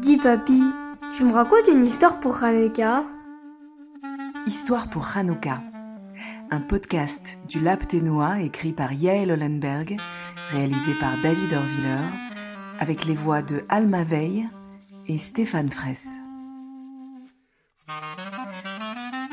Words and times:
Dis 0.00 0.16
papy, 0.16 0.62
tu 1.16 1.24
me 1.24 1.32
racontes 1.32 1.68
une 1.68 1.84
histoire 1.84 2.20
pour 2.20 2.42
Hanouka? 2.42 3.04
Histoire 4.46 4.88
pour 4.88 5.06
Hanouka, 5.16 5.60
un 6.50 6.60
podcast 6.60 7.40
du 7.48 7.60
Lab 7.60 7.86
Ténois 7.86 8.40
écrit 8.40 8.72
par 8.72 8.92
Yael 8.92 9.30
Hollenberg, 9.30 9.96
réalisé 10.50 10.94
par 10.94 11.12
David 11.22 11.52
Orviller, 11.52 12.06
avec 12.78 13.04
les 13.04 13.14
voix 13.14 13.42
de 13.42 13.62
Alma 13.68 14.04
Veil 14.04 14.48
et 15.06 15.18
Stéphane 15.18 15.70
Fraisse. 15.70 16.08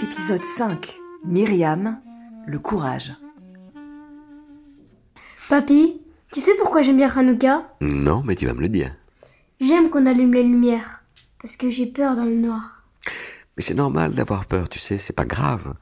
Épisode 0.03 0.43
5 0.57 0.97
Myriam, 1.25 1.99
le 2.45 2.59
courage. 2.59 3.13
Papy, 5.49 6.01
tu 6.33 6.41
sais 6.41 6.55
pourquoi 6.59 6.81
j'aime 6.81 6.97
bien 6.97 7.09
Hanouka? 7.09 7.73
Non, 7.81 8.21
mais 8.25 8.35
tu 8.35 8.45
vas 8.45 8.53
me 8.53 8.61
le 8.61 8.69
dire. 8.69 8.91
J'aime 9.59 9.89
qu'on 9.89 10.05
allume 10.05 10.33
les 10.33 10.43
lumières, 10.43 11.03
parce 11.41 11.57
que 11.57 11.71
j'ai 11.71 11.87
peur 11.87 12.15
dans 12.15 12.25
le 12.25 12.35
noir. 12.35 12.83
Mais 13.55 13.63
c'est 13.63 13.73
normal 13.73 14.13
d'avoir 14.13 14.45
peur, 14.45 14.69
tu 14.69 14.77
sais, 14.77 14.99
c'est 14.99 15.15
pas 15.15 15.25
grave. 15.25 15.73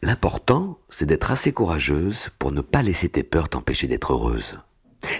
L'important, 0.00 0.78
c'est 0.90 1.06
d'être 1.06 1.32
assez 1.32 1.52
courageuse 1.52 2.30
pour 2.38 2.52
ne 2.52 2.60
pas 2.60 2.82
laisser 2.82 3.08
tes 3.08 3.24
peurs 3.24 3.48
t'empêcher 3.48 3.88
d'être 3.88 4.12
heureuse. 4.12 4.60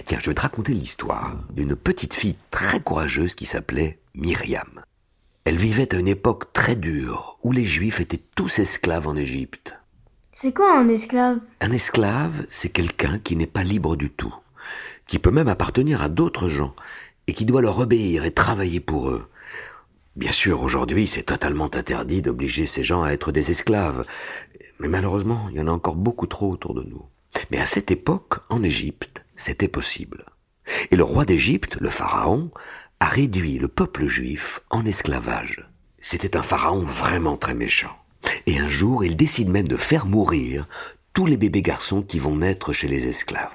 Tiens, 0.05 0.19
je 0.21 0.29
vais 0.29 0.35
te 0.35 0.41
raconter 0.41 0.73
l'histoire 0.73 1.37
d'une 1.53 1.75
petite 1.75 2.13
fille 2.13 2.37
très 2.49 2.79
courageuse 2.79 3.35
qui 3.35 3.45
s'appelait 3.45 3.99
Myriam. 4.13 4.81
Elle 5.43 5.57
vivait 5.57 5.93
à 5.93 5.99
une 5.99 6.07
époque 6.07 6.53
très 6.53 6.75
dure 6.75 7.37
où 7.43 7.51
les 7.51 7.65
Juifs 7.65 7.99
étaient 7.99 8.21
tous 8.35 8.59
esclaves 8.59 9.07
en 9.07 9.15
Égypte. 9.15 9.75
C'est 10.31 10.53
quoi 10.53 10.77
un 10.77 10.87
esclave? 10.87 11.39
Un 11.59 11.71
esclave, 11.71 12.45
c'est 12.47 12.69
quelqu'un 12.69 13.19
qui 13.19 13.35
n'est 13.35 13.45
pas 13.45 13.63
libre 13.63 13.95
du 13.95 14.09
tout, 14.09 14.33
qui 15.07 15.19
peut 15.19 15.31
même 15.31 15.47
appartenir 15.49 16.01
à 16.01 16.09
d'autres 16.09 16.47
gens 16.49 16.73
et 17.27 17.33
qui 17.33 17.45
doit 17.45 17.61
leur 17.61 17.79
obéir 17.79 18.25
et 18.25 18.31
travailler 18.31 18.79
pour 18.79 19.09
eux. 19.09 19.29
Bien 20.15 20.31
sûr, 20.31 20.61
aujourd'hui, 20.61 21.07
c'est 21.07 21.23
totalement 21.23 21.73
interdit 21.75 22.21
d'obliger 22.21 22.65
ces 22.67 22.83
gens 22.83 23.03
à 23.03 23.11
être 23.11 23.31
des 23.31 23.51
esclaves, 23.51 24.05
mais 24.79 24.87
malheureusement, 24.87 25.47
il 25.51 25.57
y 25.57 25.61
en 25.61 25.67
a 25.67 25.71
encore 25.71 25.95
beaucoup 25.95 26.27
trop 26.27 26.51
autour 26.51 26.73
de 26.73 26.83
nous. 26.83 27.03
Mais 27.51 27.57
à 27.57 27.65
cette 27.65 27.91
époque, 27.91 28.35
en 28.49 28.63
Égypte, 28.63 29.23
c'était 29.35 29.67
possible. 29.67 30.25
Et 30.91 30.95
le 30.95 31.03
roi 31.03 31.25
d'Égypte, 31.25 31.77
le 31.79 31.89
pharaon, 31.89 32.49
a 32.99 33.07
réduit 33.07 33.59
le 33.59 33.67
peuple 33.67 34.07
juif 34.07 34.61
en 34.69 34.85
esclavage. 34.85 35.67
C'était 35.99 36.37
un 36.37 36.43
pharaon 36.43 36.79
vraiment 36.81 37.35
très 37.35 37.53
méchant. 37.53 37.95
Et 38.47 38.59
un 38.59 38.69
jour, 38.69 39.03
il 39.03 39.17
décide 39.17 39.49
même 39.49 39.67
de 39.67 39.77
faire 39.77 40.05
mourir 40.05 40.65
tous 41.13 41.25
les 41.25 41.37
bébés 41.37 41.61
garçons 41.61 42.01
qui 42.01 42.19
vont 42.19 42.37
naître 42.37 42.73
chez 42.73 42.87
les 42.87 43.07
esclaves. 43.07 43.51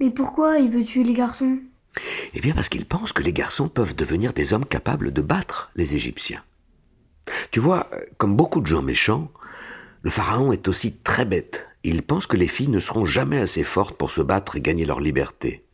Mais 0.00 0.10
pourquoi 0.10 0.58
il 0.58 0.70
veut 0.70 0.84
tuer 0.84 1.04
les 1.04 1.14
garçons? 1.14 1.58
Eh 2.34 2.40
bien 2.40 2.54
parce 2.54 2.68
qu'il 2.68 2.86
pense 2.86 3.12
que 3.12 3.22
les 3.22 3.32
garçons 3.32 3.68
peuvent 3.68 3.94
devenir 3.94 4.32
des 4.32 4.52
hommes 4.52 4.64
capables 4.64 5.12
de 5.12 5.22
battre 5.22 5.70
les 5.74 5.94
Égyptiens. 5.94 6.42
Tu 7.50 7.60
vois, 7.60 7.88
comme 8.18 8.36
beaucoup 8.36 8.60
de 8.60 8.66
gens 8.66 8.82
méchants, 8.82 9.30
le 10.02 10.10
pharaon 10.10 10.52
est 10.52 10.68
aussi 10.68 10.92
très 10.92 11.24
bête. 11.24 11.68
Il 11.84 12.02
pense 12.02 12.26
que 12.26 12.36
les 12.36 12.48
filles 12.48 12.68
ne 12.68 12.80
seront 12.80 13.04
jamais 13.04 13.38
assez 13.38 13.64
fortes 13.64 13.96
pour 13.96 14.10
se 14.10 14.20
battre 14.20 14.56
et 14.56 14.60
gagner 14.60 14.84
leur 14.84 15.00
liberté. 15.00 15.64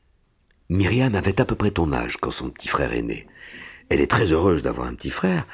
Myriam 0.68 1.14
avait 1.14 1.40
à 1.40 1.44
peu 1.44 1.54
près 1.54 1.70
ton 1.70 1.92
âge 1.92 2.18
quand 2.18 2.30
son 2.30 2.50
petit 2.50 2.68
frère 2.68 2.92
est 2.92 3.02
né. 3.02 3.26
Elle 3.88 4.00
est 4.00 4.10
très 4.10 4.32
heureuse 4.32 4.62
d'avoir 4.62 4.86
un 4.86 4.94
petit 4.94 5.10
frère, 5.10 5.46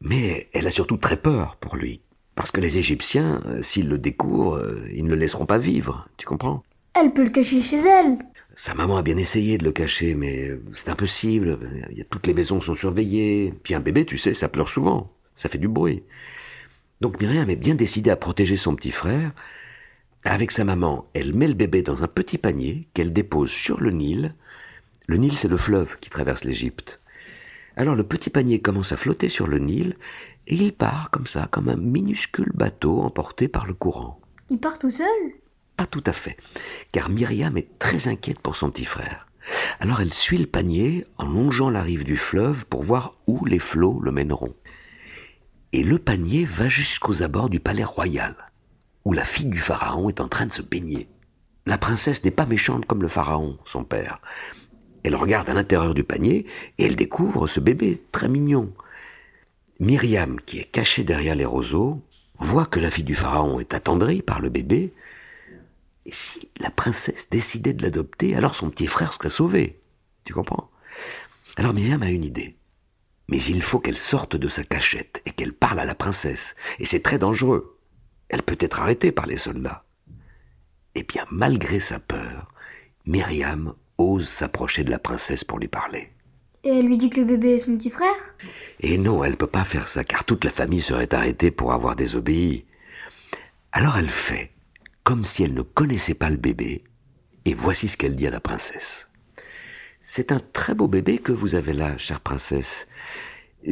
mais 0.00 0.48
elle 0.52 0.66
a 0.66 0.70
surtout 0.70 0.98
très 0.98 1.16
peur 1.16 1.56
pour 1.56 1.76
lui. 1.76 2.02
Parce 2.34 2.50
que 2.50 2.60
les 2.60 2.78
Égyptiens, 2.78 3.40
euh, 3.46 3.62
s'ils 3.62 3.88
le 3.88 3.96
découvrent, 3.96 4.58
euh, 4.58 4.86
ils 4.92 5.04
ne 5.04 5.10
le 5.10 5.16
laisseront 5.16 5.46
pas 5.46 5.58
vivre, 5.58 6.08
tu 6.16 6.26
comprends? 6.26 6.62
Elle 6.94 7.12
peut 7.12 7.24
le 7.24 7.30
cacher 7.30 7.60
chez 7.60 7.78
elle. 7.78 8.18
Sa 8.54 8.74
maman 8.74 8.96
a 8.96 9.02
bien 9.02 9.16
essayé 9.16 9.58
de 9.58 9.64
le 9.64 9.72
cacher, 9.72 10.14
mais 10.14 10.52
c'est 10.74 10.88
impossible. 10.88 11.58
Toutes 12.08 12.26
les 12.26 12.34
maisons 12.34 12.60
sont 12.60 12.74
surveillées. 12.74 13.52
Puis 13.64 13.74
un 13.74 13.80
bébé, 13.80 14.04
tu 14.04 14.16
sais, 14.16 14.32
ça 14.32 14.48
pleure 14.48 14.68
souvent. 14.68 15.12
Ça 15.34 15.48
fait 15.48 15.58
du 15.58 15.66
bruit. 15.66 16.04
Donc 17.00 17.20
Myriam 17.20 17.50
est 17.50 17.56
bien 17.56 17.74
décidée 17.74 18.10
à 18.10 18.16
protéger 18.16 18.56
son 18.56 18.76
petit 18.76 18.92
frère. 18.92 19.32
Avec 20.24 20.52
sa 20.52 20.64
maman, 20.64 21.06
elle 21.14 21.34
met 21.34 21.48
le 21.48 21.54
bébé 21.54 21.82
dans 21.82 22.04
un 22.04 22.06
petit 22.06 22.38
panier 22.38 22.88
qu'elle 22.94 23.12
dépose 23.12 23.50
sur 23.50 23.80
le 23.80 23.90
Nil. 23.90 24.34
Le 25.06 25.16
Nil, 25.16 25.36
c'est 25.36 25.48
le 25.48 25.56
fleuve 25.56 25.98
qui 25.98 26.08
traverse 26.08 26.44
l'Égypte. 26.44 27.00
Alors 27.76 27.96
le 27.96 28.04
petit 28.04 28.30
panier 28.30 28.60
commence 28.60 28.92
à 28.92 28.96
flotter 28.96 29.28
sur 29.28 29.48
le 29.48 29.58
Nil 29.58 29.96
et 30.46 30.54
il 30.54 30.72
part 30.72 31.10
comme 31.10 31.26
ça, 31.26 31.48
comme 31.50 31.68
un 31.68 31.76
minuscule 31.76 32.52
bateau 32.54 33.00
emporté 33.00 33.48
par 33.48 33.66
le 33.66 33.74
courant. 33.74 34.20
Il 34.48 34.58
part 34.58 34.78
tout 34.78 34.90
seul? 34.90 35.06
Pas 35.76 35.86
tout 35.86 36.04
à 36.06 36.12
fait, 36.12 36.36
car 36.92 37.10
Myriam 37.10 37.56
est 37.56 37.78
très 37.78 38.08
inquiète 38.08 38.38
pour 38.38 38.56
son 38.56 38.70
petit 38.70 38.84
frère. 38.84 39.26
Alors 39.80 40.00
elle 40.00 40.12
suit 40.12 40.38
le 40.38 40.46
panier 40.46 41.04
en 41.18 41.26
longeant 41.26 41.70
la 41.70 41.82
rive 41.82 42.04
du 42.04 42.16
fleuve 42.16 42.66
pour 42.66 42.82
voir 42.82 43.14
où 43.26 43.44
les 43.44 43.58
flots 43.58 44.00
le 44.00 44.12
mèneront. 44.12 44.54
Et 45.72 45.82
le 45.82 45.98
panier 45.98 46.44
va 46.44 46.68
jusqu'aux 46.68 47.22
abords 47.22 47.50
du 47.50 47.60
palais 47.60 47.84
royal, 47.84 48.36
où 49.04 49.12
la 49.12 49.24
fille 49.24 49.46
du 49.46 49.60
pharaon 49.60 50.08
est 50.08 50.20
en 50.20 50.28
train 50.28 50.46
de 50.46 50.52
se 50.52 50.62
baigner. 50.62 51.08
La 51.66 51.78
princesse 51.78 52.22
n'est 52.24 52.30
pas 52.30 52.46
méchante 52.46 52.86
comme 52.86 53.02
le 53.02 53.08
pharaon, 53.08 53.58
son 53.64 53.84
père. 53.84 54.20
Elle 55.02 55.16
regarde 55.16 55.50
à 55.50 55.54
l'intérieur 55.54 55.94
du 55.94 56.04
panier 56.04 56.46
et 56.78 56.84
elle 56.84 56.96
découvre 56.96 57.46
ce 57.46 57.60
bébé 57.60 58.02
très 58.12 58.28
mignon. 58.28 58.72
Myriam, 59.80 60.40
qui 60.40 60.60
est 60.60 60.70
cachée 60.70 61.04
derrière 61.04 61.34
les 61.34 61.44
roseaux, 61.44 62.00
voit 62.38 62.66
que 62.66 62.80
la 62.80 62.90
fille 62.90 63.04
du 63.04 63.14
pharaon 63.14 63.60
est 63.60 63.74
attendrie 63.74 64.22
par 64.22 64.40
le 64.40 64.48
bébé 64.48 64.92
et 66.06 66.10
si 66.10 66.50
la 66.60 66.70
princesse 66.70 67.28
décidait 67.30 67.72
de 67.72 67.82
l'adopter, 67.82 68.36
alors 68.36 68.54
son 68.54 68.70
petit 68.70 68.86
frère 68.86 69.12
serait 69.12 69.30
sauvé. 69.30 69.80
Tu 70.24 70.34
comprends? 70.34 70.70
Alors 71.56 71.72
Myriam 71.72 72.02
a 72.02 72.10
une 72.10 72.24
idée. 72.24 72.56
Mais 73.28 73.40
il 73.42 73.62
faut 73.62 73.78
qu'elle 73.78 73.96
sorte 73.96 74.36
de 74.36 74.48
sa 74.48 74.64
cachette 74.64 75.22
et 75.24 75.30
qu'elle 75.30 75.54
parle 75.54 75.80
à 75.80 75.86
la 75.86 75.94
princesse. 75.94 76.54
Et 76.78 76.84
c'est 76.84 77.00
très 77.00 77.16
dangereux. 77.16 77.78
Elle 78.28 78.42
peut 78.42 78.58
être 78.60 78.80
arrêtée 78.80 79.12
par 79.12 79.26
les 79.26 79.38
soldats. 79.38 79.84
Eh 80.94 81.02
bien, 81.04 81.24
malgré 81.30 81.78
sa 81.78 81.98
peur, 81.98 82.52
Myriam 83.06 83.74
ose 83.96 84.28
s'approcher 84.28 84.84
de 84.84 84.90
la 84.90 84.98
princesse 84.98 85.44
pour 85.44 85.58
lui 85.58 85.68
parler. 85.68 86.12
Et 86.64 86.78
elle 86.78 86.86
lui 86.86 86.98
dit 86.98 87.10
que 87.10 87.20
le 87.20 87.26
bébé 87.26 87.54
est 87.54 87.58
son 87.60 87.76
petit 87.76 87.90
frère? 87.90 88.34
Et 88.80 88.98
non, 88.98 89.24
elle 89.24 89.36
peut 89.36 89.46
pas 89.46 89.64
faire 89.64 89.86
ça, 89.86 90.04
car 90.04 90.24
toute 90.24 90.44
la 90.44 90.50
famille 90.50 90.80
serait 90.80 91.12
arrêtée 91.14 91.50
pour 91.50 91.72
avoir 91.72 91.96
désobéi. 91.96 92.64
Alors 93.72 93.96
elle 93.96 94.08
fait 94.08 94.53
comme 95.04 95.24
si 95.24 95.44
elle 95.44 95.54
ne 95.54 95.62
connaissait 95.62 96.14
pas 96.14 96.30
le 96.30 96.36
bébé, 96.36 96.82
et 97.44 97.54
voici 97.54 97.88
ce 97.88 97.96
qu'elle 97.96 98.16
dit 98.16 98.26
à 98.26 98.30
la 98.30 98.40
princesse. 98.40 99.08
C'est 100.00 100.32
un 100.32 100.40
très 100.40 100.74
beau 100.74 100.88
bébé 100.88 101.18
que 101.18 101.32
vous 101.32 101.54
avez 101.54 101.72
là, 101.72 101.96
chère 101.98 102.20
princesse. 102.20 102.86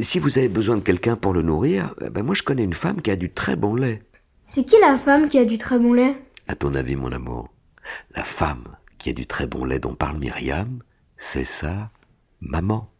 Si 0.00 0.18
vous 0.18 0.38
avez 0.38 0.48
besoin 0.48 0.76
de 0.76 0.82
quelqu'un 0.82 1.16
pour 1.16 1.32
le 1.32 1.42
nourrir, 1.42 1.94
eh 2.04 2.10
ben 2.10 2.22
moi 2.22 2.34
je 2.34 2.42
connais 2.42 2.64
une 2.64 2.74
femme 2.74 3.02
qui 3.02 3.10
a 3.10 3.16
du 3.16 3.30
très 3.30 3.56
bon 3.56 3.74
lait. 3.74 4.02
C'est 4.46 4.64
qui 4.64 4.76
la 4.80 4.98
femme 4.98 5.28
qui 5.28 5.38
a 5.38 5.44
du 5.44 5.58
très 5.58 5.78
bon 5.78 5.92
lait? 5.92 6.16
À 6.48 6.54
ton 6.54 6.74
avis, 6.74 6.96
mon 6.96 7.12
amour, 7.12 7.50
la 8.14 8.24
femme 8.24 8.76
qui 8.98 9.10
a 9.10 9.12
du 9.12 9.26
très 9.26 9.46
bon 9.46 9.64
lait 9.64 9.78
dont 9.78 9.94
parle 9.94 10.18
Myriam, 10.18 10.82
c'est 11.16 11.44
sa 11.44 11.90
maman. 12.40 12.90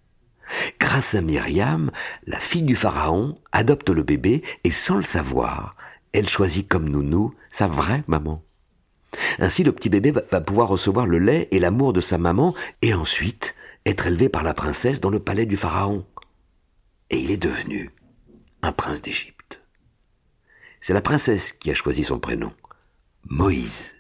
Grâce 0.81 1.15
à 1.15 1.21
Myriam, 1.21 1.91
la 2.27 2.39
fille 2.39 2.63
du 2.63 2.77
pharaon 2.77 3.39
adopte 3.53 3.91
le 3.91 4.03
bébé 4.03 4.43
et 4.65 4.71
sans 4.71 4.97
le 4.97 5.03
savoir, 5.03 5.77
elle 6.13 6.29
choisit 6.29 6.69
comme 6.69 6.89
nounou 6.89 7.35
sa 7.51 7.67
vraie 7.67 8.05
maman. 8.07 8.43
Ainsi, 9.39 9.63
le 9.63 9.73
petit 9.73 9.91
bébé 9.91 10.11
va- 10.11 10.41
pouvoir 10.41 10.69
recevoir 10.69 11.07
le 11.07 11.19
lait 11.19 11.49
et 11.51 11.59
l'amour 11.59 11.93
de 11.93 12.01
sa 12.01 12.19
maman 12.19 12.55
et 12.81 12.95
ensuite 12.95 13.55
être 13.85 14.07
élevé 14.07 14.29
par 14.29 14.43
la 14.43 14.55
princesse 14.55 15.01
dans 15.01 15.11
le 15.11 15.19
palais 15.21 15.47
du 15.47 15.57
pharaon. 15.57 16.07
Et 17.11 17.19
il 17.19 17.31
est 17.31 17.37
devenu 17.37 17.91
un 18.63 18.73
prince 18.73 19.03
d'Égypte. 19.03 19.61
C'est 20.81 20.95
la 20.95 21.03
princesse 21.03 21.53
qui 21.53 21.71
a 21.71 21.75
choisi 21.75 22.05
son 22.05 22.19
prénom. 22.19 22.53
Moïse. 23.29 23.95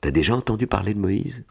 T'as 0.00 0.10
déjà 0.10 0.34
entendu 0.36 0.66
parler 0.66 0.94
de 0.94 0.98
Moïse? 1.00 1.44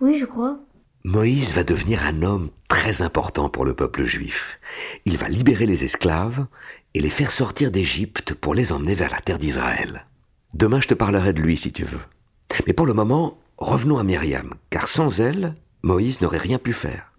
Oui, 0.00 0.18
je 0.18 0.24
crois. 0.26 0.58
Moïse 1.04 1.54
va 1.54 1.64
devenir 1.64 2.04
un 2.04 2.22
homme 2.22 2.50
très 2.68 3.00
important 3.00 3.48
pour 3.48 3.64
le 3.64 3.72
peuple 3.72 4.04
juif. 4.04 4.60
Il 5.06 5.16
va 5.16 5.30
libérer 5.30 5.64
les 5.64 5.82
esclaves 5.82 6.44
et 6.92 7.00
les 7.00 7.08
faire 7.08 7.30
sortir 7.30 7.70
d'Égypte 7.70 8.34
pour 8.34 8.54
les 8.54 8.70
emmener 8.70 8.92
vers 8.92 9.10
la 9.10 9.20
terre 9.20 9.38
d'Israël. 9.38 10.04
Demain, 10.52 10.78
je 10.82 10.88
te 10.88 10.94
parlerai 10.94 11.32
de 11.32 11.40
lui 11.40 11.56
si 11.56 11.72
tu 11.72 11.84
veux. 11.84 12.02
Mais 12.66 12.74
pour 12.74 12.84
le 12.84 12.92
moment, 12.92 13.38
revenons 13.56 13.96
à 13.96 14.04
Myriam, 14.04 14.52
car 14.68 14.88
sans 14.88 15.20
elle, 15.20 15.54
Moïse 15.82 16.20
n'aurait 16.20 16.36
rien 16.36 16.58
pu 16.58 16.74
faire. 16.74 17.14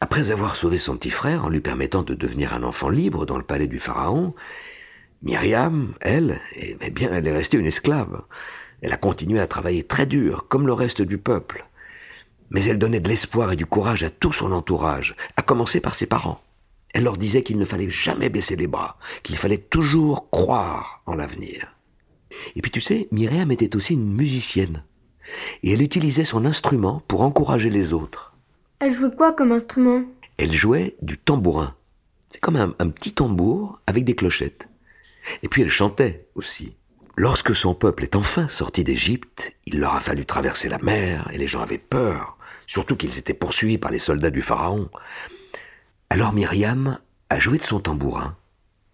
Après 0.00 0.32
avoir 0.32 0.56
sauvé 0.56 0.78
son 0.78 0.96
petit 0.96 1.10
frère 1.10 1.44
en 1.44 1.48
lui 1.48 1.60
permettant 1.60 2.02
de 2.02 2.14
devenir 2.14 2.54
un 2.54 2.64
enfant 2.64 2.88
libre 2.88 3.24
dans 3.24 3.38
le 3.38 3.44
palais 3.44 3.68
du 3.68 3.78
Pharaon, 3.78 4.34
Myriam, 5.22 5.94
elle, 6.00 6.40
eh 6.56 6.90
bien, 6.90 7.10
elle 7.12 7.28
est 7.28 7.32
restée 7.32 7.56
une 7.56 7.66
esclave. 7.66 8.22
Elle 8.82 8.92
a 8.92 8.98
continué 8.98 9.38
à 9.38 9.46
travailler 9.46 9.84
très 9.84 10.06
dur, 10.06 10.48
comme 10.48 10.66
le 10.66 10.72
reste 10.72 11.02
du 11.02 11.18
peuple. 11.18 11.68
Mais 12.50 12.64
elle 12.64 12.78
donnait 12.78 13.00
de 13.00 13.08
l'espoir 13.08 13.52
et 13.52 13.56
du 13.56 13.66
courage 13.66 14.04
à 14.04 14.10
tout 14.10 14.32
son 14.32 14.52
entourage, 14.52 15.16
à 15.36 15.42
commencer 15.42 15.80
par 15.80 15.94
ses 15.94 16.06
parents. 16.06 16.38
Elle 16.94 17.04
leur 17.04 17.16
disait 17.16 17.42
qu'il 17.42 17.58
ne 17.58 17.64
fallait 17.64 17.90
jamais 17.90 18.28
baisser 18.28 18.56
les 18.56 18.66
bras, 18.66 18.98
qu'il 19.22 19.36
fallait 19.36 19.58
toujours 19.58 20.30
croire 20.30 21.02
en 21.06 21.14
l'avenir. 21.14 21.76
Et 22.54 22.62
puis 22.62 22.70
tu 22.70 22.80
sais, 22.80 23.08
Myriam 23.10 23.50
était 23.50 23.76
aussi 23.76 23.94
une 23.94 24.12
musicienne. 24.12 24.84
Et 25.62 25.72
elle 25.72 25.82
utilisait 25.82 26.24
son 26.24 26.44
instrument 26.44 27.02
pour 27.08 27.22
encourager 27.22 27.70
les 27.70 27.92
autres. 27.92 28.34
Elle 28.78 28.92
jouait 28.92 29.14
quoi 29.14 29.32
comme 29.32 29.52
instrument? 29.52 30.04
Elle 30.38 30.52
jouait 30.52 30.96
du 31.02 31.18
tambourin. 31.18 31.74
C'est 32.28 32.40
comme 32.40 32.56
un, 32.56 32.74
un 32.78 32.90
petit 32.90 33.12
tambour 33.12 33.80
avec 33.86 34.04
des 34.04 34.14
clochettes. 34.14 34.68
Et 35.42 35.48
puis 35.48 35.62
elle 35.62 35.70
chantait 35.70 36.28
aussi. 36.34 36.76
Lorsque 37.18 37.56
son 37.56 37.74
peuple 37.74 38.02
est 38.02 38.14
enfin 38.14 38.46
sorti 38.46 38.84
d'Égypte, 38.84 39.54
il 39.64 39.80
leur 39.80 39.94
a 39.94 40.00
fallu 40.00 40.26
traverser 40.26 40.68
la 40.68 40.78
mer 40.78 41.30
et 41.32 41.38
les 41.38 41.48
gens 41.48 41.62
avaient 41.62 41.78
peur, 41.78 42.36
surtout 42.66 42.94
qu'ils 42.94 43.16
étaient 43.16 43.32
poursuivis 43.32 43.78
par 43.78 43.90
les 43.90 43.98
soldats 43.98 44.30
du 44.30 44.42
Pharaon. 44.42 44.90
Alors 46.10 46.34
Myriam 46.34 46.98
a 47.30 47.38
joué 47.38 47.56
de 47.56 47.62
son 47.62 47.80
tambourin 47.80 48.36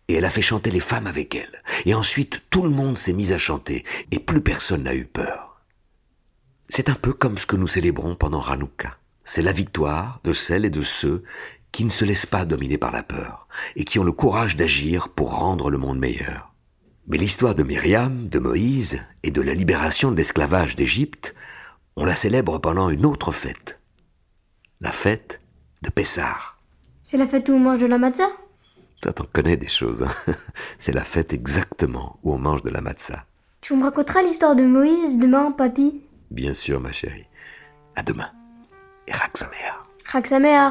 et 0.06 0.14
elle 0.14 0.24
a 0.24 0.30
fait 0.30 0.40
chanter 0.40 0.70
les 0.70 0.78
femmes 0.78 1.08
avec 1.08 1.34
elle. 1.34 1.62
Et 1.84 1.94
ensuite 1.94 2.42
tout 2.48 2.62
le 2.62 2.70
monde 2.70 2.96
s'est 2.96 3.12
mis 3.12 3.32
à 3.32 3.38
chanter 3.38 3.84
et 4.12 4.20
plus 4.20 4.40
personne 4.40 4.84
n'a 4.84 4.94
eu 4.94 5.04
peur. 5.04 5.60
C'est 6.68 6.90
un 6.90 6.94
peu 6.94 7.12
comme 7.12 7.38
ce 7.38 7.46
que 7.46 7.56
nous 7.56 7.66
célébrons 7.66 8.14
pendant 8.14 8.42
Hanouka. 8.42 8.98
C'est 9.24 9.42
la 9.42 9.52
victoire 9.52 10.20
de 10.22 10.32
celles 10.32 10.64
et 10.64 10.70
de 10.70 10.82
ceux 10.82 11.24
qui 11.72 11.84
ne 11.84 11.90
se 11.90 12.04
laissent 12.04 12.26
pas 12.26 12.44
dominer 12.44 12.78
par 12.78 12.92
la 12.92 13.02
peur 13.02 13.48
et 13.74 13.84
qui 13.84 13.98
ont 13.98 14.04
le 14.04 14.12
courage 14.12 14.54
d'agir 14.54 15.08
pour 15.08 15.34
rendre 15.34 15.70
le 15.70 15.78
monde 15.78 15.98
meilleur. 15.98 16.51
Mais 17.08 17.16
l'histoire 17.18 17.54
de 17.54 17.62
Myriam, 17.62 18.26
de 18.28 18.38
Moïse 18.38 19.00
et 19.22 19.30
de 19.30 19.42
la 19.42 19.54
libération 19.54 20.10
de 20.10 20.16
l'esclavage 20.16 20.76
d'Égypte, 20.76 21.34
on 21.96 22.04
la 22.04 22.14
célèbre 22.14 22.58
pendant 22.58 22.90
une 22.90 23.04
autre 23.04 23.32
fête. 23.32 23.80
La 24.80 24.92
fête 24.92 25.40
de 25.82 25.90
Pessah. 25.90 26.38
C'est 27.02 27.16
la 27.18 27.26
fête 27.26 27.48
où 27.48 27.52
on 27.52 27.58
mange 27.58 27.80
de 27.80 27.86
la 27.86 27.98
matzah? 27.98 28.30
Toi, 29.00 29.12
t'en 29.12 29.24
connais 29.32 29.56
des 29.56 29.66
choses. 29.68 30.04
hein. 30.04 30.32
C'est 30.78 30.92
la 30.92 31.02
fête 31.04 31.32
exactement 31.32 32.18
où 32.22 32.32
on 32.34 32.38
mange 32.38 32.62
de 32.62 32.70
la 32.70 32.80
matzah. 32.80 33.24
Tu 33.60 33.74
me 33.74 33.82
raconteras 33.82 34.22
l'histoire 34.22 34.54
de 34.56 34.62
Moïse 34.62 35.18
demain, 35.18 35.50
papy? 35.50 36.00
Bien 36.30 36.54
sûr, 36.54 36.80
ma 36.80 36.92
chérie. 36.92 37.26
À 37.96 38.02
demain. 38.02 38.30
Et 39.08 39.12
Raksamer. 39.12 39.56
Raksamer 40.06 40.70